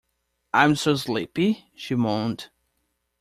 ‘I 0.51 0.63
am 0.63 0.75
so 0.77 0.95
sleepy?’ 0.95 1.65
she 1.75 1.93
moaned. 1.93 2.49